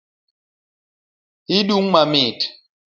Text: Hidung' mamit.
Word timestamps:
Hidung' 1.49 1.91
mamit. 1.93 2.39